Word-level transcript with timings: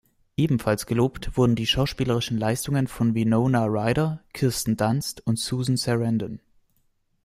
Ebenfalls 0.35 0.87
gelobt 0.87 1.37
wurden 1.37 1.55
die 1.55 1.67
schauspielerischen 1.67 2.35
Leistungen 2.35 2.87
von 2.87 3.13
Winona 3.13 3.65
Ryder, 3.65 4.19
Kirsten 4.33 4.75
Dunst 4.75 5.21
und 5.27 5.37
Susan 5.37 5.77
Sarandon. 5.77 6.39